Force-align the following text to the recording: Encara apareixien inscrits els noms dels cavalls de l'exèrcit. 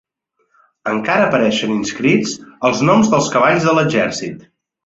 Encara 0.91 1.27
apareixien 1.29 1.75
inscrits 1.75 2.33
els 2.71 2.81
noms 2.91 3.15
dels 3.15 3.31
cavalls 3.37 3.69
de 3.71 3.81
l'exèrcit. 3.81 4.43